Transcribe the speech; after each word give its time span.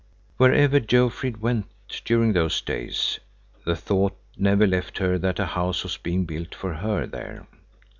Wherever 0.37 0.79
Jofrid 0.79 1.41
went 1.43 1.67
during 2.05 2.33
those 2.33 2.59
days, 2.61 3.19
the 3.65 3.75
thought 3.75 4.17
never 4.35 4.65
left 4.65 4.97
her 4.97 5.19
that 5.19 5.37
a 5.37 5.45
house 5.45 5.83
was 5.83 5.97
being 5.97 6.25
built 6.25 6.55
for 6.55 6.73
her 6.73 7.05
there. 7.05 7.45